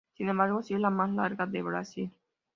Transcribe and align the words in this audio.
Sin 0.17 0.29
embargo, 0.29 0.63
sí 0.63 0.73
es 0.73 0.79
la 0.79 0.89
más 0.89 1.11
larga 1.11 1.45
de 1.45 1.61
Brasil. 1.61 2.11